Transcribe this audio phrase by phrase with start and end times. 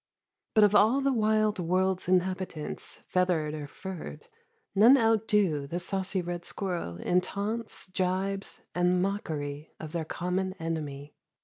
[0.55, 4.29] But of all the wild world's inhabitants, feathered or furred,
[4.73, 11.13] none outdo the saucy red squirrel in taunts, gibes, and mockery of their common enemy.